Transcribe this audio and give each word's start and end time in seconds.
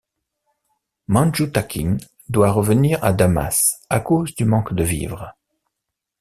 Manjutakin 1.09 1.97
doit 2.27 2.49
revenir 2.53 3.03
à 3.03 3.13
Damas 3.13 3.83
à 3.91 3.99
cause 3.99 4.33
du 4.33 4.45
manque 4.45 4.73
de 4.73 4.83
vivres. 4.83 5.35